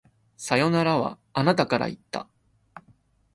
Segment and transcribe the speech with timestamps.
[0.35, 2.27] さよならは、あなたから言った。